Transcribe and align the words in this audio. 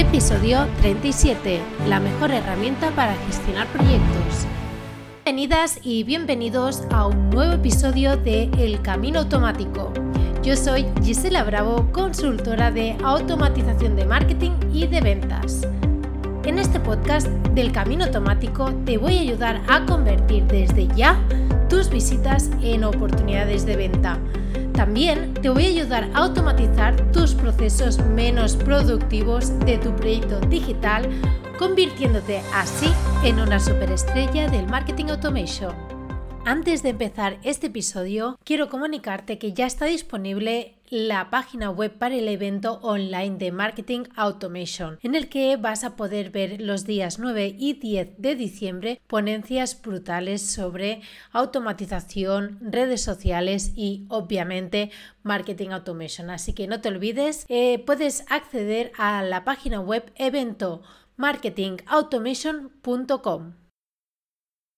Episodio 0.00 0.66
37. 0.80 1.60
La 1.86 2.00
mejor 2.00 2.30
herramienta 2.30 2.90
para 2.92 3.14
gestionar 3.26 3.66
proyectos. 3.66 4.46
Bienvenidas 5.26 5.78
y 5.82 6.04
bienvenidos 6.04 6.84
a 6.90 7.06
un 7.06 7.28
nuevo 7.28 7.52
episodio 7.52 8.16
de 8.16 8.44
El 8.56 8.80
Camino 8.80 9.18
Automático. 9.18 9.92
Yo 10.42 10.56
soy 10.56 10.86
Gisela 11.02 11.44
Bravo, 11.44 11.92
consultora 11.92 12.70
de 12.70 12.96
automatización 13.04 13.94
de 13.94 14.06
marketing 14.06 14.52
y 14.72 14.86
de 14.86 15.02
ventas. 15.02 15.68
En 16.44 16.58
este 16.58 16.80
podcast 16.80 17.26
del 17.54 17.70
Camino 17.70 18.06
Automático 18.06 18.72
te 18.86 18.96
voy 18.96 19.18
a 19.18 19.20
ayudar 19.20 19.60
a 19.68 19.84
convertir 19.84 20.44
desde 20.44 20.88
ya 20.96 21.20
tus 21.68 21.90
visitas 21.90 22.48
en 22.62 22.84
oportunidades 22.84 23.66
de 23.66 23.76
venta 23.76 24.18
también 24.80 25.34
te 25.34 25.50
voy 25.50 25.66
a 25.66 25.68
ayudar 25.68 26.04
a 26.14 26.20
automatizar 26.20 27.12
tus 27.12 27.34
procesos 27.34 27.98
menos 27.98 28.56
productivos 28.56 29.58
de 29.66 29.76
tu 29.76 29.94
proyecto 29.94 30.40
digital, 30.40 31.06
convirtiéndote 31.58 32.40
así 32.54 32.86
en 33.22 33.40
una 33.40 33.60
superestrella 33.60 34.48
del 34.48 34.66
marketing 34.68 35.10
automation. 35.10 35.74
Antes 36.46 36.82
de 36.82 36.88
empezar 36.88 37.36
este 37.42 37.66
episodio, 37.66 38.38
quiero 38.42 38.70
comunicarte 38.70 39.38
que 39.38 39.52
ya 39.52 39.66
está 39.66 39.84
disponible 39.84 40.79
la 40.90 41.30
página 41.30 41.70
web 41.70 41.96
para 41.98 42.16
el 42.16 42.28
evento 42.28 42.80
online 42.82 43.38
de 43.38 43.52
Marketing 43.52 44.06
Automation, 44.16 44.98
en 45.02 45.14
el 45.14 45.28
que 45.28 45.56
vas 45.56 45.84
a 45.84 45.94
poder 45.94 46.30
ver 46.30 46.60
los 46.60 46.84
días 46.84 47.20
9 47.20 47.54
y 47.56 47.74
10 47.74 48.14
de 48.18 48.34
diciembre 48.34 49.00
ponencias 49.06 49.80
brutales 49.80 50.42
sobre 50.42 51.02
automatización, 51.30 52.58
redes 52.60 53.02
sociales 53.02 53.70
y 53.76 54.06
obviamente 54.08 54.90
Marketing 55.22 55.68
Automation. 55.70 56.28
Así 56.28 56.54
que 56.54 56.66
no 56.66 56.80
te 56.80 56.88
olvides, 56.88 57.46
eh, 57.48 57.78
puedes 57.86 58.24
acceder 58.28 58.90
a 58.98 59.22
la 59.22 59.44
página 59.44 59.78
web 59.80 60.10
evento 60.16 60.82
marketingautomation.com. 61.16 63.60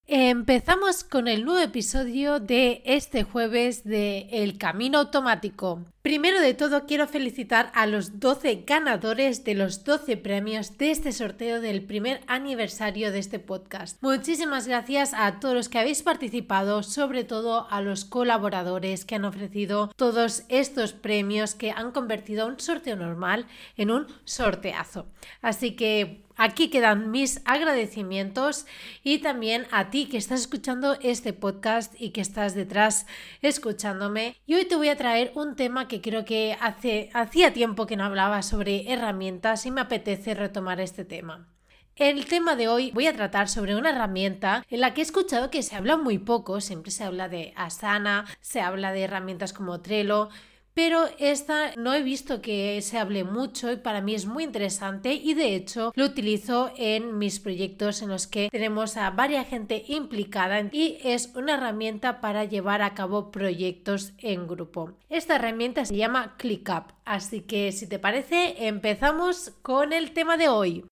Empezamos 0.07 1.05
con 1.05 1.29
el 1.29 1.45
nuevo 1.45 1.61
episodio 1.61 2.41
de 2.41 2.83
este 2.85 3.23
jueves 3.23 3.85
de 3.85 4.27
El 4.31 4.59
Camino 4.59 4.99
Automático. 4.99 5.85
Primero 6.03 6.41
de 6.41 6.53
todo 6.53 6.85
quiero 6.85 7.07
felicitar 7.07 7.71
a 7.77 7.87
los 7.87 8.19
12 8.19 8.65
ganadores 8.67 9.45
de 9.45 9.55
los 9.55 9.85
12 9.85 10.17
premios 10.17 10.77
de 10.77 10.91
este 10.91 11.13
sorteo 11.13 11.61
del 11.61 11.85
primer 11.85 12.23
aniversario 12.27 13.13
de 13.13 13.21
este 13.21 13.39
podcast. 13.39 14.03
Muchísimas 14.03 14.67
gracias 14.67 15.15
a 15.15 15.39
todos 15.39 15.55
los 15.55 15.69
que 15.69 15.79
habéis 15.79 16.03
participado, 16.03 16.83
sobre 16.83 17.23
todo 17.23 17.69
a 17.71 17.81
los 17.83 18.05
colaboradores 18.05 19.05
que 19.05 19.15
han 19.15 19.25
ofrecido 19.25 19.93
todos 19.95 20.43
estos 20.49 20.93
premios 20.93 21.55
que 21.55 21.71
han 21.71 21.93
convertido 21.93 22.49
un 22.49 22.59
sorteo 22.59 22.97
normal 22.97 23.47
en 23.77 23.93
un 23.93 24.09
sorteazo. 24.25 25.07
Así 25.41 25.77
que 25.77 26.25
Aquí 26.37 26.71
quedan 26.71 27.11
mis 27.11 27.43
agradecimientos 27.45 28.67
y 29.03 29.19
también 29.19 29.67
a 29.71 29.91
ti 29.91 30.07
que 30.07 30.17
estás 30.17 30.41
escuchando 30.41 30.97
este 31.03 31.33
podcast 31.33 31.95
y 32.01 32.11
que 32.11 32.21
estás 32.21 32.55
detrás 32.55 33.07
escuchándome. 33.43 34.37
Y 34.47 34.55
hoy 34.55 34.65
te 34.65 34.77
voy 34.77 34.89
a 34.89 34.97
traer 34.97 35.33
un 35.35 35.57
tema 35.57 35.89
que 35.93 36.01
creo 36.01 36.25
que 36.25 36.57
hace, 36.59 37.11
hacía 37.13 37.53
tiempo 37.53 37.87
que 37.87 37.99
no 37.99 38.05
hablaba 38.05 38.41
sobre 38.41 38.91
herramientas 38.91 39.67
y 39.67 39.71
me 39.71 39.83
apetece 39.83 40.33
retomar 40.33 40.81
este 40.81 41.05
tema. 41.05 41.49
El 41.97 42.25
tema 42.25 42.57
de 42.57 42.69
hoy 42.69 42.91
voy 42.93 43.09
a 43.09 43.15
tratar 43.15 43.51
sobre 43.51 43.77
una 43.77 43.91
herramienta 43.91 44.65
en 44.71 44.81
la 44.81 44.95
que 44.95 45.03
he 45.03 45.05
escuchado 45.05 45.51
que 45.51 45.63
se 45.63 45.77
habla 45.77 45.99
muy 45.99 46.17
poco, 46.17 46.63
siempre 46.63 46.91
se 46.91 47.05
habla 47.05 47.29
de 47.29 47.53
Asana, 47.57 48.25
se 48.41 48.63
habla 48.63 48.93
de 48.93 49.03
herramientas 49.03 49.53
como 49.53 49.83
Trello, 49.83 50.31
pero 50.75 51.05
esta 51.19 51.73
no 51.77 51.95
he 51.95 52.03
visto 52.03 52.41
que 52.41 52.81
se 52.83 52.99
hable 52.99 53.25
mucho 53.25 53.71
y 53.71 53.77
para 53.77 54.01
mí 54.01 54.15
es 54.15 54.27
muy 54.27 54.45
interesante 54.45 55.15
y 55.15 55.35
de 55.35 55.55
hecho 55.55 55.93
lo 55.95 56.07
utilizo 56.07 56.73
en 56.77 57.19
mis 57.19 57.41
proyectos 57.41 58.03
en 58.03 58.09
los 58.09 58.27
que 58.27 58.49
tenemos 58.51 58.97
a 58.97 59.11
varias 59.11 59.47
gente 59.47 59.85
implicada 59.89 60.69
y 60.73 60.99
es 61.03 61.33
una 61.35 61.55
herramienta 61.55 62.21
para 62.21 62.45
llevar 62.45 62.83
a 62.83 62.95
cabo 62.95 63.31
proyectos 63.31 64.13
en 64.19 64.47
grupo. 64.47 64.93
Esta 65.09 65.37
herramienta 65.37 65.85
se 65.85 65.97
llama 65.97 66.37
ClickUp, 66.39 66.93
así 67.05 67.43
que 67.43 67.73
si 67.73 67.87
te 67.87 67.99
parece 67.99 68.67
empezamos 68.67 69.53
con 69.63 69.93
el 69.93 70.13
tema 70.13 70.37
de 70.37 70.49
hoy. 70.49 70.85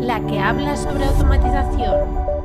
La 0.00 0.24
que 0.26 0.38
habla 0.38 0.76
sobre 0.76 1.04
automatización. 1.04 2.41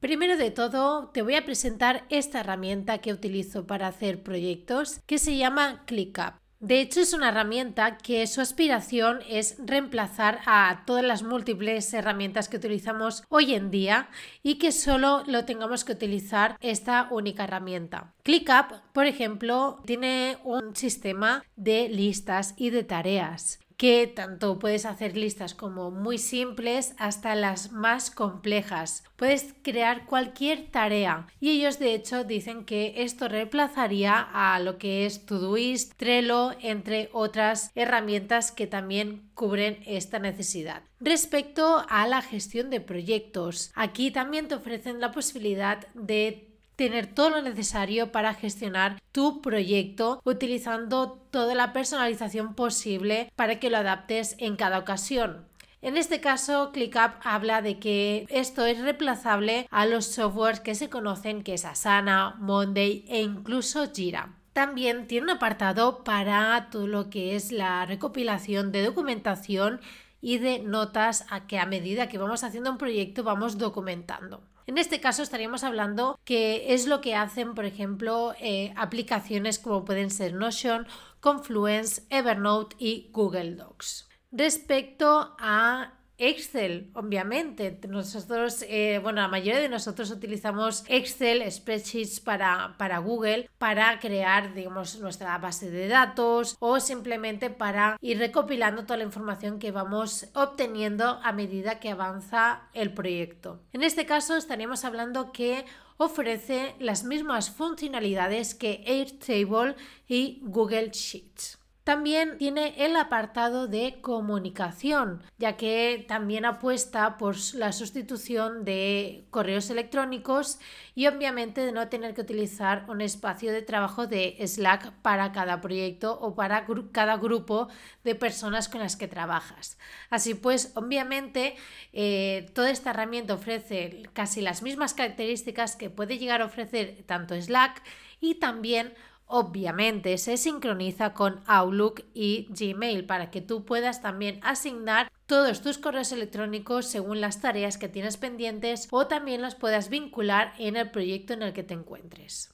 Primero 0.00 0.38
de 0.38 0.50
todo, 0.50 1.10
te 1.12 1.20
voy 1.20 1.34
a 1.34 1.44
presentar 1.44 2.04
esta 2.08 2.40
herramienta 2.40 2.98
que 2.98 3.12
utilizo 3.12 3.66
para 3.66 3.86
hacer 3.86 4.22
proyectos 4.22 5.00
que 5.06 5.18
se 5.18 5.36
llama 5.36 5.84
ClickUp. 5.86 6.40
De 6.58 6.80
hecho, 6.80 7.00
es 7.00 7.12
una 7.12 7.28
herramienta 7.28 7.98
que 7.98 8.26
su 8.26 8.40
aspiración 8.40 9.20
es 9.28 9.56
reemplazar 9.58 10.40
a 10.46 10.84
todas 10.86 11.04
las 11.04 11.22
múltiples 11.22 11.92
herramientas 11.92 12.48
que 12.48 12.56
utilizamos 12.56 13.24
hoy 13.28 13.54
en 13.54 13.70
día 13.70 14.08
y 14.42 14.56
que 14.56 14.72
solo 14.72 15.22
lo 15.26 15.44
tengamos 15.44 15.84
que 15.84 15.92
utilizar 15.92 16.56
esta 16.60 17.08
única 17.10 17.44
herramienta. 17.44 18.14
ClickUp, 18.22 18.72
por 18.92 19.04
ejemplo, 19.04 19.82
tiene 19.84 20.38
un 20.44 20.74
sistema 20.76 21.44
de 21.56 21.90
listas 21.90 22.54
y 22.56 22.70
de 22.70 22.84
tareas 22.84 23.59
que 23.80 24.06
tanto 24.06 24.58
puedes 24.58 24.84
hacer 24.84 25.16
listas 25.16 25.54
como 25.54 25.90
muy 25.90 26.18
simples 26.18 26.92
hasta 26.98 27.34
las 27.34 27.72
más 27.72 28.10
complejas. 28.10 29.04
Puedes 29.16 29.54
crear 29.62 30.04
cualquier 30.04 30.70
tarea 30.70 31.26
y 31.40 31.48
ellos 31.48 31.78
de 31.78 31.94
hecho 31.94 32.24
dicen 32.24 32.66
que 32.66 32.92
esto 32.98 33.26
reemplazaría 33.26 34.20
a 34.20 34.60
lo 34.60 34.76
que 34.76 35.06
es 35.06 35.24
Todoist, 35.24 35.94
Trello, 35.96 36.52
entre 36.60 37.08
otras 37.14 37.70
herramientas 37.74 38.52
que 38.52 38.66
también 38.66 39.30
cubren 39.32 39.78
esta 39.86 40.18
necesidad. 40.18 40.82
Respecto 41.00 41.82
a 41.88 42.06
la 42.06 42.20
gestión 42.20 42.68
de 42.68 42.82
proyectos, 42.82 43.72
aquí 43.74 44.10
también 44.10 44.46
te 44.46 44.56
ofrecen 44.56 45.00
la 45.00 45.10
posibilidad 45.10 45.88
de 45.94 46.49
tener 46.80 47.08
todo 47.08 47.28
lo 47.28 47.42
necesario 47.42 48.10
para 48.10 48.32
gestionar 48.32 49.02
tu 49.12 49.42
proyecto 49.42 50.22
utilizando 50.24 51.20
toda 51.30 51.54
la 51.54 51.74
personalización 51.74 52.54
posible 52.54 53.30
para 53.36 53.60
que 53.60 53.68
lo 53.68 53.76
adaptes 53.76 54.34
en 54.38 54.56
cada 54.56 54.78
ocasión. 54.78 55.44
En 55.82 55.98
este 55.98 56.22
caso, 56.22 56.72
ClickUp 56.72 57.20
habla 57.22 57.60
de 57.60 57.78
que 57.78 58.24
esto 58.30 58.64
es 58.64 58.80
reemplazable 58.80 59.68
a 59.70 59.84
los 59.84 60.06
softwares 60.06 60.60
que 60.60 60.74
se 60.74 60.88
conocen 60.88 61.42
que 61.42 61.52
es 61.52 61.66
Asana, 61.66 62.36
Monday 62.38 63.04
e 63.08 63.20
incluso 63.20 63.92
Jira. 63.92 64.32
También 64.54 65.06
tiene 65.06 65.24
un 65.24 65.36
apartado 65.36 66.02
para 66.02 66.70
todo 66.70 66.86
lo 66.86 67.10
que 67.10 67.36
es 67.36 67.52
la 67.52 67.84
recopilación 67.84 68.72
de 68.72 68.86
documentación 68.86 69.82
y 70.22 70.38
de 70.38 70.60
notas 70.60 71.26
a 71.28 71.46
que 71.46 71.58
a 71.58 71.66
medida 71.66 72.08
que 72.08 72.16
vamos 72.16 72.42
haciendo 72.42 72.70
un 72.70 72.78
proyecto 72.78 73.22
vamos 73.22 73.58
documentando. 73.58 74.40
En 74.70 74.78
este 74.78 75.00
caso 75.00 75.24
estaríamos 75.24 75.64
hablando 75.64 76.16
que 76.24 76.72
es 76.74 76.86
lo 76.86 77.00
que 77.00 77.16
hacen, 77.16 77.54
por 77.54 77.64
ejemplo, 77.64 78.36
eh, 78.38 78.72
aplicaciones 78.76 79.58
como 79.58 79.84
pueden 79.84 80.10
ser 80.10 80.32
Notion, 80.32 80.86
Confluence, 81.18 82.02
Evernote 82.08 82.76
y 82.78 83.10
Google 83.10 83.56
Docs. 83.56 84.08
Respecto 84.30 85.34
a 85.40 85.94
Excel, 86.20 86.90
obviamente. 86.94 87.80
Nosotros, 87.88 88.62
eh, 88.68 89.00
bueno, 89.02 89.22
la 89.22 89.28
mayoría 89.28 89.58
de 89.58 89.70
nosotros 89.70 90.10
utilizamos 90.10 90.84
Excel, 90.86 91.50
spreadsheets 91.50 92.20
para, 92.20 92.74
para 92.78 92.98
Google, 92.98 93.48
para 93.56 93.98
crear, 94.00 94.52
digamos, 94.52 95.00
nuestra 95.00 95.36
base 95.38 95.70
de 95.70 95.88
datos 95.88 96.56
o 96.60 96.78
simplemente 96.78 97.48
para 97.48 97.96
ir 98.02 98.18
recopilando 98.18 98.82
toda 98.82 98.98
la 98.98 99.04
información 99.04 99.58
que 99.58 99.70
vamos 99.70 100.28
obteniendo 100.34 101.20
a 101.22 101.32
medida 101.32 101.80
que 101.80 101.90
avanza 101.90 102.68
el 102.74 102.92
proyecto. 102.92 103.62
En 103.72 103.82
este 103.82 104.04
caso 104.04 104.36
estaríamos 104.36 104.84
hablando 104.84 105.32
que 105.32 105.64
ofrece 105.96 106.74
las 106.78 107.04
mismas 107.04 107.50
funcionalidades 107.50 108.54
que 108.54 108.84
Airtable 108.86 109.74
y 110.06 110.40
Google 110.42 110.90
Sheets. 110.90 111.59
También 111.90 112.38
tiene 112.38 112.72
el 112.76 112.94
apartado 112.94 113.66
de 113.66 114.00
comunicación, 114.00 115.24
ya 115.38 115.56
que 115.56 116.04
también 116.06 116.44
apuesta 116.44 117.18
por 117.18 117.34
la 117.54 117.72
sustitución 117.72 118.64
de 118.64 119.24
correos 119.30 119.70
electrónicos 119.70 120.60
y 120.94 121.08
obviamente 121.08 121.62
de 121.66 121.72
no 121.72 121.88
tener 121.88 122.14
que 122.14 122.20
utilizar 122.20 122.84
un 122.88 123.00
espacio 123.00 123.50
de 123.50 123.62
trabajo 123.62 124.06
de 124.06 124.36
Slack 124.46 124.92
para 125.02 125.32
cada 125.32 125.60
proyecto 125.60 126.16
o 126.20 126.36
para 126.36 126.64
cada 126.92 127.16
grupo 127.16 127.66
de 128.04 128.14
personas 128.14 128.68
con 128.68 128.78
las 128.78 128.94
que 128.94 129.08
trabajas. 129.08 129.76
Así 130.10 130.34
pues, 130.34 130.70
obviamente, 130.76 131.56
eh, 131.92 132.52
toda 132.54 132.70
esta 132.70 132.90
herramienta 132.90 133.34
ofrece 133.34 134.04
casi 134.12 134.42
las 134.42 134.62
mismas 134.62 134.94
características 134.94 135.74
que 135.74 135.90
puede 135.90 136.18
llegar 136.18 136.40
a 136.40 136.44
ofrecer 136.44 137.02
tanto 137.08 137.34
Slack 137.34 137.82
y 138.20 138.36
también 138.36 138.94
Obviamente 139.32 140.18
se 140.18 140.36
sincroniza 140.36 141.14
con 141.14 141.40
Outlook 141.46 142.02
y 142.14 142.48
Gmail 142.50 143.04
para 143.06 143.30
que 143.30 143.40
tú 143.40 143.64
puedas 143.64 144.02
también 144.02 144.40
asignar 144.42 145.12
todos 145.26 145.62
tus 145.62 145.78
correos 145.78 146.10
electrónicos 146.10 146.86
según 146.86 147.20
las 147.20 147.40
tareas 147.40 147.78
que 147.78 147.88
tienes 147.88 148.16
pendientes 148.16 148.88
o 148.90 149.06
también 149.06 149.40
los 149.40 149.54
puedas 149.54 149.88
vincular 149.88 150.52
en 150.58 150.74
el 150.74 150.90
proyecto 150.90 151.32
en 151.32 151.44
el 151.44 151.52
que 151.52 151.62
te 151.62 151.74
encuentres. 151.74 152.52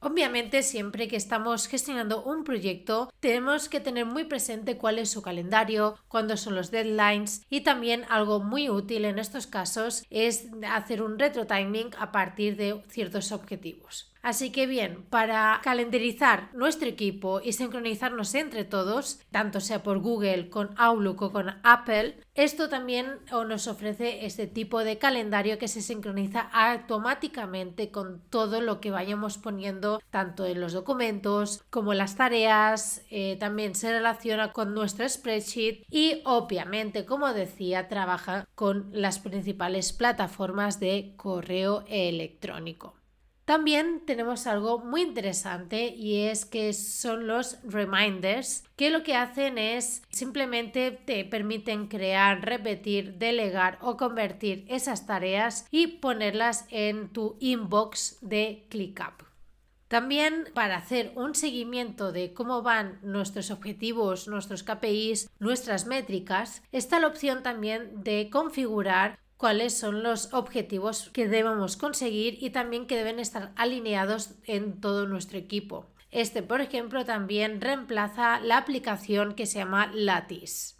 Obviamente, 0.00 0.62
siempre 0.62 1.08
que 1.08 1.16
estamos 1.16 1.66
gestionando 1.66 2.22
un 2.22 2.44
proyecto, 2.44 3.10
tenemos 3.20 3.70
que 3.70 3.80
tener 3.80 4.04
muy 4.04 4.24
presente 4.24 4.76
cuál 4.76 4.98
es 4.98 5.10
su 5.10 5.22
calendario, 5.22 5.96
cuándo 6.08 6.36
son 6.36 6.54
los 6.54 6.70
deadlines 6.70 7.42
y 7.48 7.62
también 7.62 8.04
algo 8.10 8.38
muy 8.40 8.68
útil 8.68 9.06
en 9.06 9.18
estos 9.18 9.46
casos 9.46 10.04
es 10.10 10.48
hacer 10.70 11.02
un 11.02 11.18
retro 11.18 11.46
timing 11.46 11.88
a 11.98 12.12
partir 12.12 12.56
de 12.56 12.82
ciertos 12.90 13.32
objetivos. 13.32 14.12
Así 14.28 14.50
que 14.50 14.66
bien, 14.66 15.06
para 15.08 15.58
calendarizar 15.64 16.50
nuestro 16.52 16.86
equipo 16.86 17.40
y 17.42 17.54
sincronizarnos 17.54 18.34
entre 18.34 18.66
todos, 18.66 19.20
tanto 19.30 19.58
sea 19.58 19.82
por 19.82 20.00
Google, 20.00 20.50
con 20.50 20.74
Outlook 20.76 21.22
o 21.22 21.32
con 21.32 21.58
Apple, 21.62 22.18
esto 22.34 22.68
también 22.68 23.20
nos 23.30 23.66
ofrece 23.68 24.26
este 24.26 24.46
tipo 24.46 24.84
de 24.84 24.98
calendario 24.98 25.56
que 25.56 25.66
se 25.66 25.80
sincroniza 25.80 26.40
automáticamente 26.40 27.90
con 27.90 28.20
todo 28.28 28.60
lo 28.60 28.82
que 28.82 28.90
vayamos 28.90 29.38
poniendo 29.38 30.02
tanto 30.10 30.44
en 30.44 30.60
los 30.60 30.74
documentos 30.74 31.64
como 31.70 31.94
las 31.94 32.16
tareas, 32.16 33.00
eh, 33.10 33.38
también 33.40 33.74
se 33.74 33.92
relaciona 33.92 34.52
con 34.52 34.74
nuestro 34.74 35.08
spreadsheet 35.08 35.86
y 35.88 36.20
obviamente, 36.26 37.06
como 37.06 37.32
decía, 37.32 37.88
trabaja 37.88 38.46
con 38.54 38.90
las 38.92 39.20
principales 39.20 39.94
plataformas 39.94 40.80
de 40.80 41.14
correo 41.16 41.84
electrónico. 41.88 42.97
También 43.48 44.02
tenemos 44.04 44.46
algo 44.46 44.80
muy 44.80 45.00
interesante 45.00 45.86
y 45.96 46.24
es 46.24 46.44
que 46.44 46.74
son 46.74 47.26
los 47.26 47.56
reminders 47.62 48.64
que 48.76 48.90
lo 48.90 49.02
que 49.02 49.16
hacen 49.16 49.56
es 49.56 50.02
simplemente 50.10 50.90
te 50.90 51.24
permiten 51.24 51.86
crear, 51.86 52.44
repetir, 52.44 53.14
delegar 53.14 53.78
o 53.80 53.96
convertir 53.96 54.66
esas 54.68 55.06
tareas 55.06 55.66
y 55.70 55.86
ponerlas 55.86 56.66
en 56.68 57.08
tu 57.08 57.38
inbox 57.40 58.18
de 58.20 58.66
ClickUp. 58.68 59.22
También 59.88 60.50
para 60.52 60.76
hacer 60.76 61.12
un 61.16 61.34
seguimiento 61.34 62.12
de 62.12 62.34
cómo 62.34 62.60
van 62.60 62.98
nuestros 63.02 63.50
objetivos, 63.50 64.28
nuestros 64.28 64.62
KPIs, 64.62 65.30
nuestras 65.38 65.86
métricas, 65.86 66.62
está 66.70 67.00
la 67.00 67.06
opción 67.06 67.42
también 67.42 68.04
de 68.04 68.28
configurar 68.30 69.18
cuáles 69.38 69.78
son 69.78 70.02
los 70.02 70.34
objetivos 70.34 71.10
que 71.14 71.28
debemos 71.28 71.78
conseguir 71.78 72.36
y 72.42 72.50
también 72.50 72.86
que 72.86 72.96
deben 72.96 73.20
estar 73.20 73.52
alineados 73.56 74.34
en 74.44 74.80
todo 74.80 75.06
nuestro 75.06 75.38
equipo. 75.38 75.86
Este, 76.10 76.42
por 76.42 76.60
ejemplo, 76.60 77.04
también 77.04 77.60
reemplaza 77.60 78.40
la 78.40 78.58
aplicación 78.58 79.34
que 79.34 79.46
se 79.46 79.60
llama 79.60 79.90
Lattice. 79.94 80.74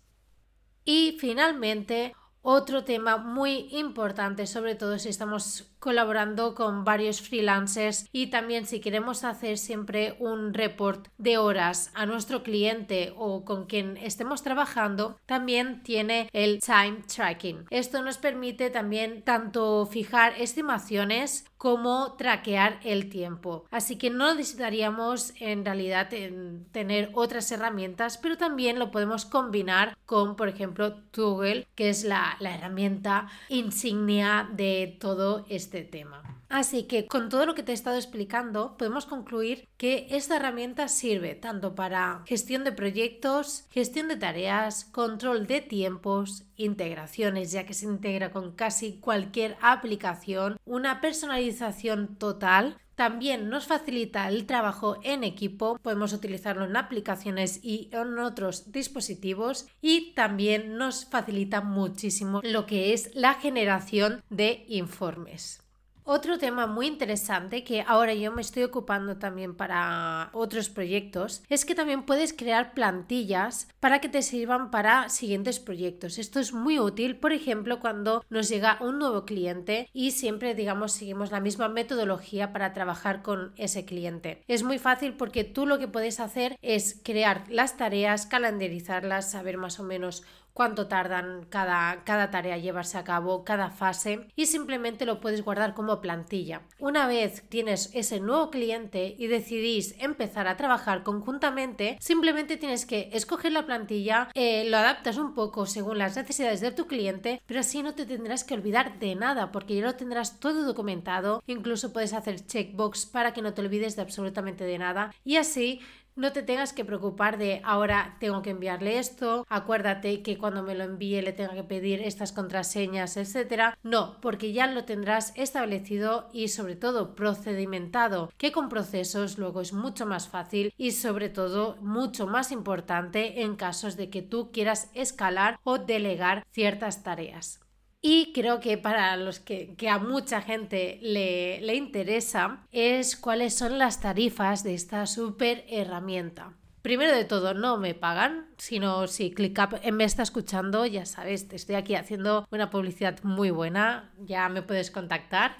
Y 0.84 1.16
finalmente, 1.20 2.14
otro 2.42 2.82
tema 2.84 3.16
muy 3.16 3.68
importante, 3.70 4.46
sobre 4.46 4.74
todo 4.74 4.98
si 4.98 5.08
estamos 5.08 5.70
colaborando 5.78 6.54
con 6.54 6.84
varios 6.84 7.20
freelancers 7.20 8.06
y 8.12 8.28
también 8.28 8.66
si 8.66 8.80
queremos 8.80 9.24
hacer 9.24 9.58
siempre 9.58 10.16
un 10.18 10.54
report 10.54 11.08
de 11.18 11.38
horas 11.38 11.90
a 11.94 12.06
nuestro 12.06 12.42
cliente 12.42 13.12
o 13.16 13.44
con 13.44 13.66
quien 13.66 13.96
estemos 13.96 14.42
trabajando, 14.42 15.18
también 15.26 15.82
tiene 15.82 16.28
el 16.32 16.60
time 16.60 17.02
tracking. 17.14 17.66
Esto 17.70 18.02
nos 18.02 18.18
permite 18.18 18.70
también 18.70 19.22
tanto 19.22 19.86
fijar 19.86 20.34
estimaciones 20.38 21.44
como 21.56 22.14
traquear 22.16 22.78
el 22.84 23.10
tiempo. 23.10 23.66
Así 23.70 23.96
que 23.96 24.10
no 24.10 24.34
necesitaríamos 24.34 25.32
en 25.40 25.64
realidad 25.64 26.08
tener 26.08 27.10
otras 27.14 27.50
herramientas, 27.50 28.16
pero 28.16 28.36
también 28.36 28.78
lo 28.78 28.90
podemos 28.92 29.26
combinar 29.26 29.98
con, 30.06 30.36
por 30.36 30.48
ejemplo, 30.48 31.02
Toggle, 31.10 31.66
que 31.74 31.90
es 31.90 32.04
la, 32.04 32.36
la 32.38 32.54
herramienta 32.54 33.28
insignia 33.48 34.48
de 34.52 34.96
todo 35.00 35.44
este 35.48 35.67
este 35.68 35.84
tema. 35.84 36.22
Así 36.48 36.84
que 36.84 37.06
con 37.06 37.28
todo 37.28 37.44
lo 37.44 37.54
que 37.54 37.62
te 37.62 37.72
he 37.72 37.74
estado 37.74 37.96
explicando, 37.96 38.76
podemos 38.78 39.04
concluir 39.04 39.68
que 39.76 40.06
esta 40.10 40.36
herramienta 40.36 40.88
sirve 40.88 41.34
tanto 41.34 41.74
para 41.74 42.22
gestión 42.26 42.64
de 42.64 42.72
proyectos, 42.72 43.66
gestión 43.70 44.08
de 44.08 44.16
tareas, 44.16 44.86
control 44.86 45.46
de 45.46 45.60
tiempos, 45.60 46.44
integraciones, 46.56 47.52
ya 47.52 47.66
que 47.66 47.74
se 47.74 47.84
integra 47.84 48.30
con 48.30 48.52
casi 48.52 48.98
cualquier 48.98 49.58
aplicación, 49.60 50.56
una 50.64 51.02
personalización 51.02 52.16
total, 52.16 52.78
también 52.98 53.48
nos 53.48 53.68
facilita 53.68 54.28
el 54.28 54.44
trabajo 54.44 54.96
en 55.04 55.22
equipo, 55.22 55.78
podemos 55.80 56.12
utilizarlo 56.12 56.64
en 56.64 56.76
aplicaciones 56.76 57.60
y 57.62 57.90
en 57.92 58.18
otros 58.18 58.72
dispositivos 58.72 59.68
y 59.80 60.14
también 60.14 60.76
nos 60.76 61.04
facilita 61.04 61.60
muchísimo 61.60 62.40
lo 62.42 62.66
que 62.66 62.92
es 62.92 63.14
la 63.14 63.34
generación 63.34 64.24
de 64.30 64.64
informes. 64.66 65.62
Otro 66.10 66.38
tema 66.38 66.66
muy 66.66 66.86
interesante 66.86 67.64
que 67.64 67.84
ahora 67.86 68.14
yo 68.14 68.32
me 68.32 68.40
estoy 68.40 68.62
ocupando 68.62 69.18
también 69.18 69.54
para 69.54 70.30
otros 70.32 70.70
proyectos 70.70 71.42
es 71.50 71.66
que 71.66 71.74
también 71.74 72.04
puedes 72.04 72.32
crear 72.32 72.72
plantillas 72.72 73.68
para 73.78 74.00
que 74.00 74.08
te 74.08 74.22
sirvan 74.22 74.70
para 74.70 75.10
siguientes 75.10 75.60
proyectos. 75.60 76.16
Esto 76.16 76.40
es 76.40 76.54
muy 76.54 76.78
útil, 76.78 77.16
por 77.16 77.34
ejemplo, 77.34 77.78
cuando 77.78 78.24
nos 78.30 78.48
llega 78.48 78.78
un 78.80 78.98
nuevo 78.98 79.26
cliente 79.26 79.90
y 79.92 80.12
siempre, 80.12 80.54
digamos, 80.54 80.92
seguimos 80.92 81.30
la 81.30 81.40
misma 81.40 81.68
metodología 81.68 82.54
para 82.54 82.72
trabajar 82.72 83.20
con 83.20 83.52
ese 83.56 83.84
cliente. 83.84 84.42
Es 84.48 84.62
muy 84.62 84.78
fácil 84.78 85.12
porque 85.12 85.44
tú 85.44 85.66
lo 85.66 85.78
que 85.78 85.88
puedes 85.88 86.20
hacer 86.20 86.58
es 86.62 86.98
crear 87.04 87.44
las 87.50 87.76
tareas, 87.76 88.24
calendarizarlas, 88.24 89.30
saber 89.30 89.58
más 89.58 89.78
o 89.78 89.82
menos 89.82 90.24
cuánto 90.58 90.88
tardan 90.88 91.46
cada, 91.48 92.02
cada 92.02 92.32
tarea 92.32 92.58
llevarse 92.58 92.98
a 92.98 93.04
cabo, 93.04 93.44
cada 93.44 93.70
fase 93.70 94.26
y 94.34 94.46
simplemente 94.46 95.06
lo 95.06 95.20
puedes 95.20 95.44
guardar 95.44 95.72
como 95.72 96.00
plantilla. 96.00 96.62
Una 96.80 97.06
vez 97.06 97.44
tienes 97.48 97.90
ese 97.94 98.18
nuevo 98.18 98.50
cliente 98.50 99.14
y 99.16 99.28
decidís 99.28 99.94
empezar 100.00 100.48
a 100.48 100.56
trabajar 100.56 101.04
conjuntamente, 101.04 101.96
simplemente 102.00 102.56
tienes 102.56 102.86
que 102.86 103.08
escoger 103.12 103.52
la 103.52 103.66
plantilla, 103.66 104.30
eh, 104.34 104.68
lo 104.68 104.78
adaptas 104.78 105.16
un 105.16 105.32
poco 105.32 105.64
según 105.64 105.96
las 105.96 106.16
necesidades 106.16 106.60
de 106.60 106.72
tu 106.72 106.88
cliente, 106.88 107.40
pero 107.46 107.60
así 107.60 107.84
no 107.84 107.94
te 107.94 108.04
tendrás 108.04 108.42
que 108.42 108.54
olvidar 108.54 108.98
de 108.98 109.14
nada 109.14 109.52
porque 109.52 109.76
ya 109.76 109.86
lo 109.86 109.94
tendrás 109.94 110.40
todo 110.40 110.64
documentado, 110.64 111.40
incluso 111.46 111.92
puedes 111.92 112.14
hacer 112.14 112.44
checkbox 112.44 113.06
para 113.06 113.32
que 113.32 113.42
no 113.42 113.54
te 113.54 113.60
olvides 113.60 113.94
de 113.94 114.02
absolutamente 114.02 114.64
de 114.64 114.78
nada 114.78 115.14
y 115.24 115.36
así 115.36 115.80
no 116.18 116.32
te 116.32 116.42
tengas 116.42 116.72
que 116.72 116.84
preocupar 116.84 117.38
de 117.38 117.60
ahora 117.64 118.16
tengo 118.18 118.42
que 118.42 118.50
enviarle 118.50 118.98
esto, 118.98 119.46
acuérdate 119.48 120.22
que 120.22 120.36
cuando 120.36 120.64
me 120.64 120.74
lo 120.74 120.84
envíe 120.84 121.22
le 121.22 121.32
tenga 121.32 121.54
que 121.54 121.62
pedir 121.62 122.02
estas 122.02 122.32
contraseñas, 122.32 123.16
etcétera. 123.16 123.78
No, 123.84 124.20
porque 124.20 124.52
ya 124.52 124.66
lo 124.66 124.84
tendrás 124.84 125.32
establecido 125.36 126.28
y 126.32 126.48
sobre 126.48 126.74
todo 126.74 127.14
procedimentado, 127.14 128.32
que 128.36 128.50
con 128.50 128.68
procesos 128.68 129.38
luego 129.38 129.60
es 129.60 129.72
mucho 129.72 130.06
más 130.06 130.28
fácil 130.28 130.74
y 130.76 130.90
sobre 130.90 131.28
todo 131.28 131.76
mucho 131.80 132.26
más 132.26 132.50
importante 132.50 133.42
en 133.42 133.54
casos 133.54 133.96
de 133.96 134.10
que 134.10 134.22
tú 134.22 134.50
quieras 134.52 134.90
escalar 134.94 135.60
o 135.62 135.78
delegar 135.78 136.44
ciertas 136.50 137.04
tareas. 137.04 137.60
Y 138.00 138.32
creo 138.32 138.60
que 138.60 138.78
para 138.78 139.16
los 139.16 139.40
que, 139.40 139.76
a 139.90 139.98
mucha 139.98 140.40
gente 140.40 140.98
le, 141.02 141.60
le 141.60 141.74
interesa 141.74 142.64
es 142.70 143.16
cuáles 143.16 143.54
son 143.54 143.78
las 143.78 144.00
tarifas 144.00 144.62
de 144.62 144.74
esta 144.74 145.06
super 145.06 145.64
herramienta. 145.68 146.52
Primero 146.82 147.12
de 147.12 147.24
todo, 147.24 147.54
no 147.54 147.76
me 147.76 147.94
pagan, 147.94 148.46
sino 148.56 149.08
si 149.08 149.32
ClickUp 149.32 149.84
me 149.92 150.04
está 150.04 150.22
escuchando, 150.22 150.86
ya 150.86 151.06
sabes, 151.06 151.48
te 151.48 151.56
estoy 151.56 151.74
aquí 151.74 151.96
haciendo 151.96 152.46
una 152.52 152.70
publicidad 152.70 153.18
muy 153.24 153.50
buena, 153.50 154.12
ya 154.18 154.48
me 154.48 154.62
puedes 154.62 154.92
contactar. 154.92 155.56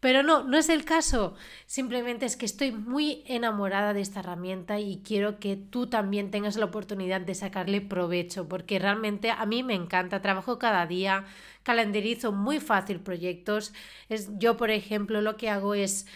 Pero 0.00 0.22
no, 0.22 0.44
no 0.44 0.58
es 0.58 0.68
el 0.68 0.84
caso. 0.84 1.34
Simplemente 1.66 2.26
es 2.26 2.36
que 2.36 2.46
estoy 2.46 2.70
muy 2.72 3.22
enamorada 3.26 3.92
de 3.94 4.00
esta 4.02 4.20
herramienta 4.20 4.78
y 4.78 5.02
quiero 5.02 5.38
que 5.38 5.56
tú 5.56 5.88
también 5.88 6.30
tengas 6.30 6.56
la 6.56 6.66
oportunidad 6.66 7.20
de 7.22 7.34
sacarle 7.34 7.80
provecho, 7.80 8.48
porque 8.48 8.78
realmente 8.78 9.30
a 9.30 9.44
mí 9.46 9.62
me 9.62 9.74
encanta, 9.74 10.22
trabajo 10.22 10.58
cada 10.58 10.86
día, 10.86 11.24
calendarizo 11.62 12.32
muy 12.32 12.60
fácil 12.60 13.00
proyectos. 13.00 13.72
Es, 14.08 14.30
yo, 14.38 14.56
por 14.56 14.70
ejemplo, 14.70 15.20
lo 15.22 15.36
que 15.36 15.50
hago 15.50 15.74
es 15.74 16.06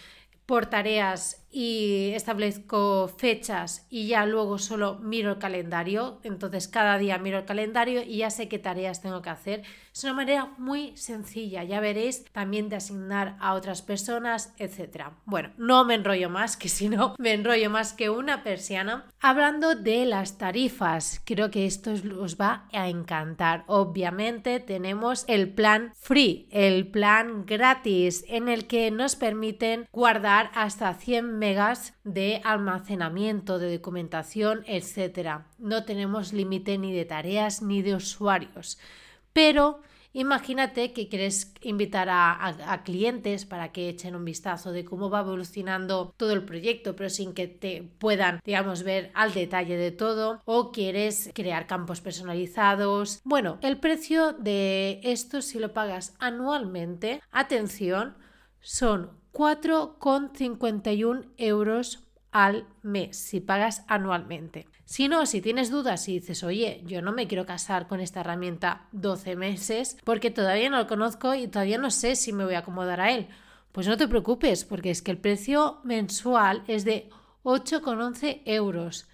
por 0.46 0.66
tareas 0.66 1.39
y 1.50 2.12
establezco 2.14 3.09
fechas 3.09 3.87
y 3.90 4.07
ya 4.09 4.25
luego 4.26 4.59
solo 4.59 4.99
miro 5.00 5.33
el 5.33 5.38
calendario. 5.38 6.21
Entonces 6.23 6.69
cada 6.69 6.99
día 6.99 7.19
miro 7.19 7.38
el 7.38 7.45
calendario 7.45 8.02
y 8.02 8.19
ya 8.19 8.30
sé 8.30 8.49
qué 8.49 8.59
tareas 8.59 9.02
tengo 9.02 9.23
que 9.23 9.30
hacer. 9.30 9.62
Es 9.92 10.04
una 10.04 10.12
manera 10.12 10.52
muy 10.57 10.97
sencilla, 10.97 11.64
ya 11.64 11.80
veréis, 11.80 12.25
también 12.33 12.69
de 12.69 12.76
asignar 12.76 13.37
a 13.40 13.54
otras 13.54 13.83
personas, 13.83 14.54
etc. 14.59 15.09
Bueno, 15.25 15.50
no 15.59 15.85
me 15.85 15.95
enrollo 15.95 16.30
más, 16.30 16.57
que 16.57 16.69
si 16.69 16.88
no 16.88 17.16
me 17.19 17.33
enrollo 17.33 17.71
más 17.71 17.92
que 17.92 18.09
una 18.09 18.45
persiana. 18.45 19.07
Hablando 19.21 19.75
de 19.75 20.04
las 20.04 20.38
tarifas, 20.38 21.21
creo 21.25 21.50
que 21.50 21.66
esto 21.66 21.92
os 22.21 22.37
va 22.37 22.69
a 22.73 22.88
encantar. 22.88 23.64
Obviamente 23.66 24.61
tenemos 24.61 25.25
el 25.26 25.52
plan 25.52 25.92
free, 25.99 26.47
el 26.52 26.87
plan 26.88 27.45
gratis, 27.45 28.25
en 28.28 28.49
el 28.49 28.69
que 28.69 28.92
nos 28.92 29.16
permiten 29.16 29.88
guardar 29.92 30.52
hasta 30.54 30.95
100 30.95 31.39
megas 31.40 31.94
de 32.04 32.40
almacenamiento, 32.44 33.59
de 33.59 33.76
documentación, 33.76 34.62
etc. 34.66 35.40
No 35.59 35.85
tenemos 35.85 36.32
límite 36.32 36.78
ni 36.78 36.92
de 36.92 37.04
tareas 37.04 37.62
ni 37.62 37.82
de 37.82 37.97
usuarios. 37.97 38.78
Pero 39.32 39.80
Imagínate 40.12 40.92
que 40.92 41.09
quieres 41.09 41.54
invitar 41.61 42.09
a, 42.11 42.82
clientes 42.85 43.47
para 43.47 43.70
que 43.70 43.88
echen 43.88 44.16
un 44.16 44.25
vistazo 44.25 44.73
de 44.73 44.85
cómo 44.85 45.09
va 45.09 45.20
evolucionando 45.20 46.12
todo 46.16 46.32
el 46.32 46.44
proyecto, 46.44 46.97
pero 46.97 47.09
sin 47.11 47.32
que 47.32 47.47
te 47.47 47.88
puedan, 47.99 48.40
digamos, 48.44 48.82
ver 48.82 49.12
al 49.14 49.32
detalle 49.32 49.76
de 49.76 49.92
todo, 49.92 50.42
o 50.47 50.73
quieres 50.73 51.30
crear 51.32 51.68
campos 51.68 52.00
personalizados. 52.00 53.20
Bueno, 53.23 53.59
el 53.62 53.78
precio 53.78 54.32
de 54.32 55.00
esto, 55.04 55.42
si 55.42 55.61
lo 55.61 55.73
pagas 55.73 56.14
anualmente, 56.18 57.23
atención, 57.30 58.16
son 58.61 59.20
4,51 59.32 61.26
euros 61.37 62.04
al 62.32 62.66
mes 62.82 63.16
si 63.16 63.40
pagas 63.40 63.84
anualmente. 63.88 64.66
Si 64.84 65.08
no, 65.08 65.26
si 65.26 65.40
tienes 65.40 65.70
dudas 65.70 66.08
y 66.08 66.18
dices, 66.18 66.42
oye, 66.42 66.82
yo 66.87 67.02
no 67.02 67.12
me 67.12 67.28
quiero 67.28 67.46
casar 67.46 67.87
con 67.87 68.00
esta 68.00 68.20
herramienta 68.20 68.88
12 68.92 69.37
meses 69.37 69.96
porque 70.04 70.30
todavía 70.30 70.70
no 70.70 70.78
lo 70.78 70.87
conozco 70.87 71.34
y 71.34 71.49
todavía 71.49 71.78
no 71.78 71.90
sé 71.90 72.16
si 72.16 72.32
me 72.32 72.44
voy 72.44 72.54
a 72.54 72.60
acomodar 72.60 73.00
a 73.00 73.12
él, 73.12 73.28
pues 73.72 73.87
no 73.87 73.96
te 73.96 74.08
preocupes 74.08 74.64
porque 74.64 74.90
es 74.90 75.02
que 75.02 75.12
el 75.12 75.18
precio 75.18 75.78
mensual 75.84 76.64
es 76.66 76.84
de 76.84 77.08
8,11 77.44 78.42
euros. 78.44 79.08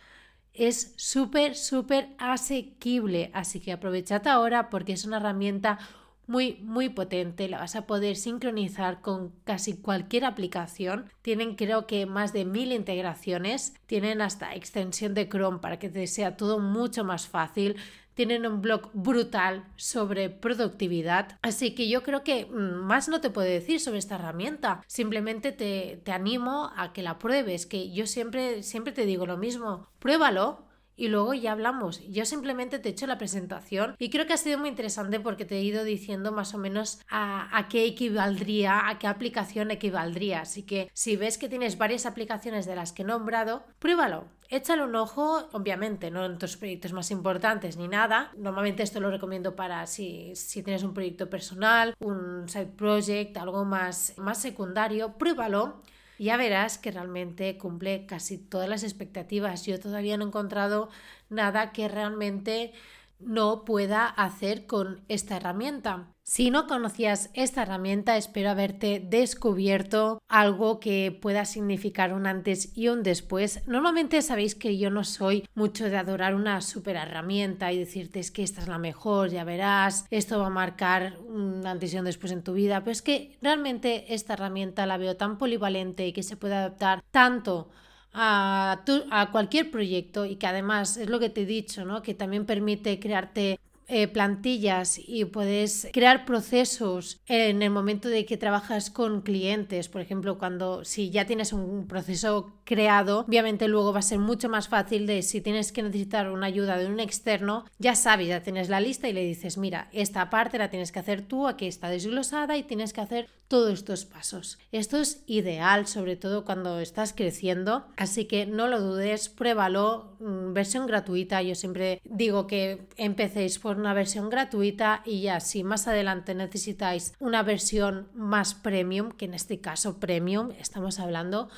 Es 0.55 0.95
súper, 0.97 1.55
súper 1.55 2.15
asequible, 2.17 3.31
así 3.35 3.61
que 3.61 3.73
aprovechad 3.73 4.27
ahora 4.27 4.71
porque 4.71 4.95
es 4.95 5.05
una 5.05 5.19
herramienta 5.19 5.79
muy, 6.27 6.59
muy 6.63 6.89
potente. 6.89 7.49
La 7.49 7.59
vas 7.59 7.77
a 7.77 7.87
poder 7.87 8.17
sincronizar 8.17 9.01
con 9.01 9.33
casi 9.45 9.77
cualquier 9.77 10.25
aplicación. 10.25 11.11
Tienen 11.23 11.57
creo 11.57 11.87
que 11.87 12.07
más 12.07 12.33
de 12.33 12.45
mil 12.45 12.73
integraciones. 12.73 13.75
Tienen 13.87 14.21
hasta 14.21 14.55
extensión 14.55 15.15
de 15.15 15.29
Chrome 15.29 15.59
para 15.59 15.79
que 15.79 15.89
te 15.89 16.07
sea 16.07 16.37
todo 16.37 16.59
mucho 16.59 17.05
más 17.05 17.29
fácil 17.29 17.77
tienen 18.17 18.47
un 18.47 18.63
blog 18.63 18.91
brutal 18.95 19.67
sobre 19.77 20.31
productividad. 20.31 21.39
Así 21.43 21.75
que 21.75 21.87
yo 21.87 22.03
creo 22.03 22.25
que 22.25 22.47
mm, 22.47 22.87
más 22.87 23.09
no 23.09 23.21
te 23.21 23.29
puedo 23.29 23.47
decir 23.47 23.79
sobre 23.79 23.99
esta 23.99 24.15
herramienta. 24.15 24.83
Simplemente 24.87 25.53
te, 25.53 26.01
te, 26.03 26.13
animo 26.13 26.73
a 26.77 26.95
que 26.95 27.03
la 27.03 27.19
pruebes, 27.19 27.67
que 27.67 27.93
yo 27.93 28.07
siempre, 28.07 28.63
siempre 28.63 28.95
te 28.95 29.05
digo 29.05 29.27
lo 29.27 29.37
mismo. 29.37 29.91
Pruébalo, 29.99 30.65
y 30.97 31.09
luego 31.09 31.35
ya 31.35 31.53
hablamos. 31.53 32.01
Yo 32.09 32.25
simplemente 32.25 32.79
te 32.79 32.89
he 32.89 32.93
hecho 32.93 33.07
la 33.07 33.19
presentación 33.19 33.95
y 33.99 34.11
creo 34.11 34.27
que 34.27 34.33
ha 34.33 34.39
sido 34.39 34.59
muy 34.59 34.71
interesante 34.71 35.21
porque 35.21 35.45
te 35.45 35.59
he 35.59 35.63
ido 35.63 35.85
diciendo 35.85 36.33
más 36.33 36.55
o 36.55 36.59
menos 36.59 37.01
a, 37.09 37.67
qué 37.71 37.85
equivaldría, 37.85 38.89
a 38.89 38.99
qué 38.99 39.07
aplicación 39.07 39.71
equivaldría. 39.71 40.41
Así 40.41 40.63
que 40.63 40.91
si 40.95 41.17
ves 41.17 41.39
que 41.39 41.49
tienes 41.49 41.79
varias 41.79 42.07
aplicaciones 42.07 42.67
de 42.67 42.77
las 42.77 42.93
que 42.93 43.03
he 43.03 43.05
nombrado, 43.05 43.65
pruébalo. 43.79 44.25
Échale 44.49 44.85
un 44.85 44.95
ojo, 44.95 45.49
obviamente, 45.53 46.11
no 46.11 46.25
en 46.25 46.39
tus 46.39 46.57
proyectos 46.57 46.93
más 46.93 47.11
importantes 47.11 47.77
ni 47.77 47.89
nada. 47.89 48.31
Normalmente 48.37 48.85
esto 48.85 49.01
lo 49.01 49.11
recomiendo 49.11 49.57
para 49.57 49.87
si, 49.89 50.35
si 50.37 50.63
tienes 50.63 50.85
un 50.85 50.95
proyecto 50.95 51.29
personal, 51.29 51.95
un 51.99 52.49
side 52.49 52.67
project, 52.67 53.37
algo 53.37 53.65
más, 53.65 54.15
más 54.17 54.41
secundario, 54.41 55.19
pruébalo 55.19 55.83
ya 56.19 56.37
verás 56.37 56.79
que 56.79 56.91
realmente 56.91 57.57
cumple 57.59 58.07
casi 58.07 58.39
todas 58.39 58.69
las 58.69 58.83
expectativas. 58.83 59.67
Yo 59.67 59.79
todavía 59.81 60.17
no 60.17 60.25
he 60.25 60.29
encontrado 60.29 60.89
nada 61.29 61.73
que 61.73 61.89
realmente 61.89 62.73
no 63.19 63.65
pueda 63.65 64.07
hacer 64.07 64.67
con 64.67 65.05
esta 65.09 65.37
herramienta. 65.37 66.13
Si 66.29 66.51
no 66.51 66.67
conocías 66.67 67.31
esta 67.35 67.63
herramienta, 67.63 68.17
espero 68.17 68.51
haberte 68.51 68.99
descubierto 68.99 70.19
algo 70.27 70.81
que 70.81 71.17
pueda 71.23 71.45
significar 71.45 72.13
un 72.13 72.27
antes 72.27 72.77
y 72.77 72.89
un 72.89 73.05
después. 73.05 73.63
Normalmente 73.69 74.21
sabéis 74.23 74.57
que 74.57 74.77
yo 74.77 74.91
no 74.91 75.05
soy 75.05 75.49
mucho 75.55 75.89
de 75.89 75.97
adorar 75.97 76.35
una 76.35 76.63
super 76.63 76.97
herramienta 76.97 77.73
y 77.73 77.79
decirte 77.79 78.19
es 78.19 78.33
que 78.33 78.43
esta 78.43 78.61
es 78.61 78.67
la 78.67 78.79
mejor, 78.79 79.31
ya 79.31 79.45
verás, 79.45 80.05
esto 80.11 80.41
va 80.41 80.49
a 80.49 80.51
marcar 80.51 81.17
un 81.29 81.65
antes 81.65 81.95
y 81.95 81.99
un 81.99 82.05
después 82.05 82.33
en 82.33 82.43
tu 82.43 82.55
vida, 82.55 82.81
pero 82.81 82.91
es 82.91 83.03
que 83.03 83.39
realmente 83.41 84.13
esta 84.13 84.33
herramienta 84.33 84.85
la 84.85 84.99
veo 84.99 85.17
tan 85.17 85.39
polivalente 85.39 86.09
y 86.09 86.13
que 86.13 86.25
se 86.25 86.37
puede 86.37 86.57
adaptar 86.57 87.05
tanto 87.13 87.71
a, 88.19 88.83
a, 89.11 89.31
cualquier 89.31 89.71
proyecto 89.71 90.25
y 90.25 90.37
que 90.37 90.47
además 90.47 90.97
es 90.97 91.11
lo 91.11 91.21
que 91.21 91.29
te 91.29 91.43
he 91.43 91.47
dicho, 91.47 91.85
¿no? 91.85 92.03
que 92.03 92.15
también 92.15 92.47
permite 92.47 92.99
crearte 92.99 93.61
eh, 93.89 94.09
plantillas 94.09 94.99
y 94.99 95.25
puedes 95.27 95.89
crear 95.93 96.25
procesos 96.25 97.21
en 97.27 97.63
el 97.63 97.71
momento 97.71 98.09
de 98.09 98.25
que 98.27 98.37
trabajas 98.37 98.91
con 98.91 99.23
clientes. 99.23 99.89
Por 99.89 100.01
ejemplo, 100.01 100.39
cuando 100.39 100.85
si 100.85 101.11
ya 101.11 101.25
tienes 101.27 101.53
un 101.53 101.87
proceso 101.87 102.53
creado, 102.65 103.21
obviamente 103.21 103.69
luego 103.69 103.93
va 103.93 104.01
a 104.01 104.03
ser 104.03 104.19
mucho 104.19 104.49
más 104.49 104.69
fácil 104.69 105.07
de 105.07 105.23
si 105.23 105.41
tienes 105.41 105.73
que 105.73 105.83
necesitar 105.83 106.31
una 106.31 106.47
ayuda 106.47 106.79
de 106.79 106.87
un 106.87 107.01
externo, 107.01 107.65
ya 107.79 107.95
sabes, 107.95 108.29
ya 108.29 108.43
tienes 108.43 108.69
la 108.69 108.81
lista 108.81 109.09
y 109.09 109.13
le 109.13 109.25
dices, 109.25 109.57
mira, 109.57 109.89
esta 109.93 110.31
parte 110.31 110.59
la 110.59 110.71
tienes 110.71 110.93
que 110.93 110.99
hacer 110.99 111.23
tú, 111.23 111.47
aquí 111.47 111.67
está 111.67 111.89
desglosada 111.89 112.57
y 112.57 112.65
tienes 112.65 112.93
que 112.93 113.01
hacer 113.01 113.29
todos 113.49 113.73
estos 113.73 114.05
pasos. 114.05 114.59
Esto 114.73 114.99
es 114.99 115.23
ideal, 115.27 115.87
sobre 115.87 116.17
todo 116.17 116.45
cuando 116.45 116.81
estás 116.81 117.13
creciendo, 117.13 117.87
así 117.97 118.25
que 118.25 118.47
no 118.47 118.67
lo 118.67 118.81
dudes, 118.81 119.29
pruébalo, 119.29 120.17
mm, 120.19 120.53
versión 120.53 120.87
gratuita. 120.87 121.43
Yo 121.43 121.55
siempre 121.55 122.01
digo 122.05 122.47
que 122.47 122.89
empecéis 122.97 123.59
por 123.59 123.76
una 123.77 123.95
versión 123.95 124.31
gratuita 124.31 125.03
y 125.05 125.23
ya 125.23 125.41
si 125.41 125.65
más 125.65 125.87
adelante 125.89 126.35
necesitáis 126.35 127.15
una 127.19 127.43
versión 127.43 128.09
más 128.15 128.55
premium, 128.55 129.13
que 129.13 129.27
en 129.27 129.35
este 129.35 129.61
caso 129.61 129.99
premium, 129.99 130.51
estamos 130.59 130.99
hablando 130.99 131.49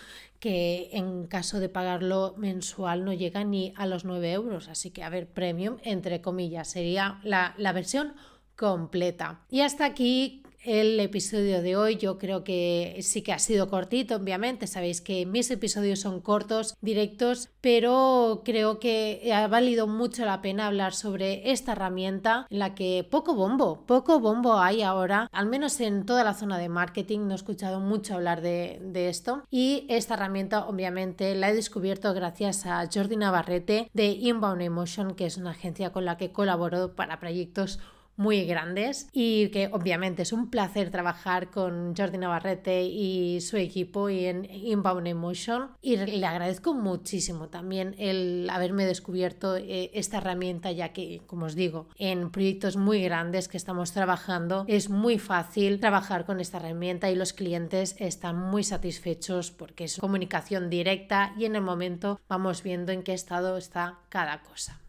que 0.41 0.91
en 0.93 1.27
caso 1.27 1.59
de 1.59 1.69
pagarlo 1.69 2.35
mensual 2.37 3.05
no 3.05 3.13
llega 3.13 3.43
ni 3.45 3.73
a 3.77 3.87
los 3.87 4.05
9 4.05 4.33
euros. 4.33 4.69
Así 4.69 4.91
que, 4.91 5.03
a 5.03 5.09
ver, 5.09 5.29
premium, 5.29 5.79
entre 5.83 6.21
comillas, 6.21 6.69
sería 6.69 7.19
la, 7.25 7.55
la 7.59 7.73
versión 7.73 8.15
completa. 8.57 9.41
Y 9.51 9.61
hasta 9.61 9.85
aquí 9.85 10.43
el 10.69 11.01
episodio 11.01 11.63
de 11.63 11.77
hoy. 11.77 11.97
Yo 11.97 12.19
creo 12.19 12.45
que 12.45 12.99
sí 13.03 13.23
que 13.23 13.33
ha 13.33 13.39
sido 13.39 13.69
cortito, 13.69 14.17
obviamente. 14.17 14.67
Sabéis 14.67 15.01
que 15.01 15.25
mis 15.25 15.51
episodios 15.51 16.01
son 16.01 16.21
cortos, 16.21 16.77
directos, 16.83 17.49
pero 17.61 18.43
creo 18.45 18.79
que 18.79 19.33
ha 19.35 19.47
valido 19.49 19.87
mucho 19.87 20.27
la 20.27 20.43
pena 20.43 20.67
hablar 20.67 20.93
sobre 20.93 21.51
esta 21.51 21.73
herramienta 21.73 22.47
en 22.51 22.59
la 22.59 22.75
que 22.75 23.07
poco 23.11 23.35
bombo, 23.35 23.87
poco 23.87 24.21
bombo 24.21 24.59
hay 24.59 24.83
ahora, 24.83 25.29
al 25.33 25.47
menos 25.47 25.81
en 25.81 26.05
toda 26.05 26.23
la 26.23 26.35
zona 26.35 26.59
de 26.59 26.69
marketing. 26.69 27.21
No 27.21 27.33
he 27.33 27.37
escuchado 27.37 27.81
mucho 27.81 28.15
hablar 28.15 28.43
de, 28.43 29.09
esto. 29.09 29.45
Y 29.51 29.87
esta 29.89 30.15
herramienta, 30.15 30.67
obviamente, 30.67 31.35
la 31.35 31.51
he 31.51 31.55
descubierto 31.55 32.13
gracias 32.13 32.67
a 32.67 32.87
Jordi 32.93 33.17
Navarrete 33.17 33.91
de 33.95 34.09
Inbound 34.09 34.61
Emotion, 34.61 35.15
que 35.15 35.25
es 35.25 35.37
una 35.37 35.53
agencia 35.53 35.93
con 35.93 36.05
la 36.05 36.17
que 36.17 36.33
colaboro 36.33 36.95
para 36.95 37.21
proyectos 37.21 37.79
muy 38.19 38.45
grandes 38.45 39.09
y 39.13 39.49
que 39.49 39.71
obviamente 39.73 40.23
es 40.23 40.33
un 40.33 40.51
placer 40.51 40.91
trabajar 40.91 41.51
con 41.51 41.95
Jordi 41.97 42.19
Navarrete 42.19 42.83
y 42.85 43.41
su 43.41 43.57
equipo 43.57 44.11
y 44.11 44.27
en 44.27 44.45
Inbound 44.45 45.07
Emotion 45.07 45.71
y 45.81 45.97
le 45.97 46.27
agradezco 46.27 46.75
muchísimo 46.75 47.49
también 47.49 47.95
el 47.97 48.51
haberme 48.51 48.85
descubierto 48.85 49.57
eh, 49.57 49.91
esta 49.95 50.19
herramienta 50.19 50.73
ya 50.73 50.93
que 50.93 51.23
como 51.27 51.47
os 51.47 51.55
digo 51.55 51.89
en 51.97 52.31
proyectos 52.31 52.77
muy 52.77 53.01
grandes 53.03 53.47
que 53.47 53.57
estamos 53.57 53.93
trabajando 53.93 54.65
es 54.67 54.91
muy 54.91 55.19
fácil 55.19 55.79
trabajar 55.79 56.27
con 56.27 56.41
esta 56.41 56.59
herramienta 56.59 57.11
y 57.11 57.15
los 57.15 57.33
clientes 57.33 57.95
están 58.01 58.37
muy 58.37 58.65
satisfechos 58.65 59.53
porque 59.53 59.85
es 59.85 59.99
comunicación 59.99 60.71
directa 60.71 61.35
y 61.39 61.45
en 61.45 61.55
el 61.55 61.63
momento 61.63 62.21
vamos 62.29 62.65
viendo 62.65 62.91
en 62.91 63.05
qué 63.05 63.13
estado 63.13 63.57
está 63.57 64.01
cada 64.09 64.43
cosa. 64.43 64.81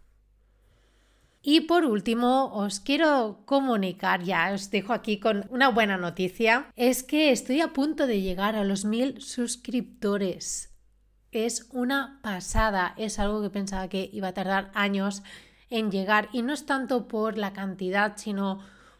Y 1.41 1.61
por 1.61 1.85
último, 1.85 2.51
os 2.53 2.81
quiero 2.81 3.43
comunicar, 3.45 4.23
ya 4.23 4.51
os 4.53 4.69
dejo 4.71 4.91
aquí 4.91 5.19
con 5.19 5.45
una 5.49 5.69
buena 5.69 5.97
noticia, 5.97 6.67
es 6.75 7.01
que 7.01 7.31
estoy 7.31 7.61
a 7.61 7.71
punto 7.71 8.07
de 8.07 8.21
llegar 8.21 8.55
a 8.55 8.65
los 8.65 8.83
mil 8.83 9.21
suscriptores. 9.21 10.75
Es 11.31 11.69
una 11.71 12.19
pasada, 12.21 12.93
es 12.97 13.19
algo 13.19 13.41
que 13.41 13.49
pensaba 13.49 13.87
que 13.87 14.09
iba 14.11 14.29
a 14.29 14.33
tardar 14.33 14.71
años 14.73 15.23
en 15.69 15.91
llegar 15.91 16.27
y 16.33 16.41
no 16.41 16.53
es 16.53 16.65
tanto 16.65 17.07
por 17.07 17.37
la 17.37 17.53
cantidad, 17.53 18.17
sino 18.17 18.59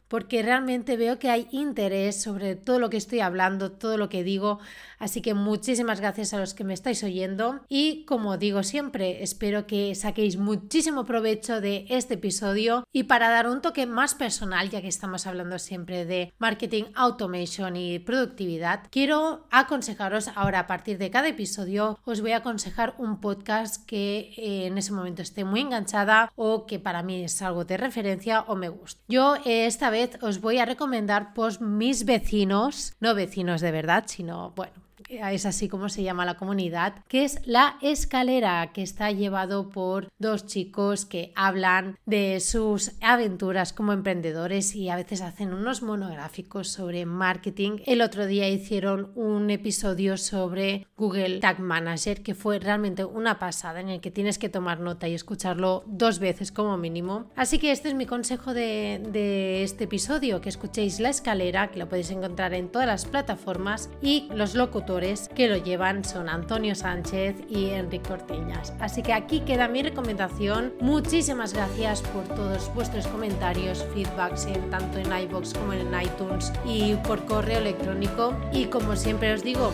porque 0.10 0.42
realmente 0.42 0.98
veo 0.98 1.20
que 1.20 1.30
hay 1.30 1.48
interés 1.52 2.22
sobre 2.22 2.56
todo 2.56 2.80
lo 2.80 2.90
que 2.90 2.98
estoy 2.98 3.22
hablando, 3.22 3.72
todo 3.72 3.98
lo 3.98 4.10
que 4.10 4.24
digo. 4.24 4.60
Así 4.98 5.22
que 5.22 5.34
muchísimas 5.34 6.02
gracias 6.02 6.34
a 6.34 6.40
los 6.40 6.54
que 6.54 6.66
me 6.66 6.74
estáis 6.74 7.04
oyendo 7.04 7.62
y 7.70 8.04
como 8.06 8.38
digo 8.38 8.64
siempre, 8.64 9.24
espero 9.24 9.66
que 9.66 9.96
saquéis 9.96 10.36
muchísimo 10.38 11.06
provecho 11.06 11.62
de 11.62 11.86
este 11.90 12.16
episodio 12.16 12.84
y 12.92 13.04
para 13.04 13.30
dar 13.30 13.48
un 13.48 13.62
toque 13.62 13.86
más 13.86 14.16
personal, 14.16 14.70
ya 14.70 14.82
que 14.82 14.90
estamos 14.90 15.26
hablando 15.26 15.58
siempre 15.58 16.06
de 16.06 16.34
marketing, 16.38 16.86
automation 16.96 17.78
y 17.78 18.00
productividad, 18.00 18.82
quiero 18.90 19.48
aconsejaros 19.52 20.30
ahora 20.36 20.60
a 20.60 20.68
partir 20.68 20.98
de 20.98 21.12
cada 21.12 21.30
episodio 21.30 22.00
os 22.04 22.22
voy 22.22 22.32
a 22.32 22.38
aconsejar 22.38 22.96
un 22.98 23.22
podcast 23.22 23.86
que 23.86 24.34
eh, 24.38 24.66
en 24.66 24.78
ese 24.78 24.92
momento 24.92 25.22
esté 25.22 25.46
muy 25.46 25.62
enganchada 25.62 26.32
o 26.36 26.66
que 26.66 26.80
para 26.80 27.04
mí 27.04 27.24
es 27.24 27.42
algo 27.42 27.64
de 27.64 27.78
referencia 27.78 28.42
o 28.42 28.56
me 28.56 28.70
gusta. 28.70 29.02
Yo 29.08 29.36
esta 29.46 29.90
vez 29.90 29.99
os 30.22 30.42
voy 30.42 30.60
a 30.60 30.66
recomendar 30.66 31.34
pues 31.34 31.62
mis 31.62 32.06
vecinos, 32.06 32.94
no 33.00 33.16
vecinos 33.16 33.62
de 33.62 33.72
verdad, 33.72 34.06
sino 34.08 34.52
bueno, 34.56 34.74
es 35.10 35.46
así 35.46 35.68
como 35.68 35.90
se 35.90 36.04
llama 36.04 36.26
la 36.26 36.38
comunidad, 36.38 37.04
que 37.08 37.24
es 37.24 37.40
La 37.46 37.78
Escalera, 37.82 38.72
que 38.74 38.84
está 38.84 39.12
llevado 39.12 39.70
por 39.70 40.10
dos 40.20 40.46
chicos 40.46 41.06
que 41.06 41.34
hablan 41.36 41.98
de 42.06 42.40
sus 42.40 42.92
aventuras 43.02 43.74
como 43.74 43.94
emprendedores 43.94 44.76
y 44.76 44.90
a 44.90 44.96
veces 44.96 45.22
hacen 45.22 45.54
unos 45.54 45.82
monográficos 45.82 46.70
sobre 46.70 47.06
marketing. 47.06 47.80
El 47.86 48.02
otro 48.02 48.28
día 48.28 48.48
hicieron 48.48 49.12
un 49.16 49.50
episodio 49.50 50.18
sobre 50.18 50.88
Google 50.96 51.40
Tag 51.40 51.60
Manager 51.60 52.22
que 52.22 52.36
fue 52.36 52.60
realmente 52.60 53.04
una 53.04 53.40
pasada 53.40 53.80
en 53.80 53.90
el 53.90 54.02
que 54.02 54.12
tienes 54.12 54.38
que 54.38 54.50
tomar 54.50 54.80
nota 54.80 55.08
y 55.08 55.16
escucharlo 55.16 55.84
dos 55.88 56.20
veces 56.20 56.52
como 56.52 56.78
mínimo. 56.78 57.30
Así 57.36 57.58
que 57.58 57.72
este 57.72 57.90
es 57.90 57.96
mi 57.96 58.06
consejo 58.06 58.54
de, 58.54 59.02
de 59.12 59.64
este 59.64 59.86
episodio, 59.86 60.42
que 60.42 60.50
escuchéis 60.50 61.00
La 61.00 61.10
Escalera, 61.10 61.72
que 61.72 61.80
lo 61.80 61.90
podéis 61.90 62.12
encontrar 62.12 62.54
en 62.54 62.70
todas 62.70 62.88
las 62.88 63.06
plataformas 63.06 63.90
y 64.02 64.28
los 64.34 64.54
locutores 64.56 64.99
que 65.34 65.48
lo 65.48 65.56
llevan 65.56 66.04
son 66.04 66.28
Antonio 66.28 66.76
Sánchez 66.76 67.36
y 67.50 67.70
Enrique 67.70 68.12
Orteñas. 68.12 68.74
Así 68.80 69.02
que 69.02 69.14
aquí 69.14 69.40
queda 69.42 69.70
mi 69.70 69.82
recomendación. 69.82 70.74
Muchísimas 70.82 71.54
gracias 71.54 72.02
por 72.02 72.24
todos 72.36 72.74
vuestros 72.76 73.08
comentarios, 73.08 73.86
feedbacks 73.94 74.46
en, 74.48 74.70
tanto 74.70 75.00
en 75.00 75.06
iBox 75.24 75.54
como 75.54 75.72
en 75.72 75.88
iTunes 76.02 76.52
y 76.66 76.96
por 76.96 77.24
correo 77.26 77.60
electrónico. 77.60 78.36
Y 78.52 78.66
como 78.66 78.98
siempre 78.98 79.34
os 79.34 79.42
digo, 79.42 79.72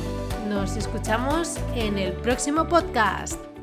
nos 0.48 0.78
escuchamos 0.78 1.58
en 1.76 1.98
el 1.98 2.14
próximo 2.14 2.68
podcast. 2.68 3.55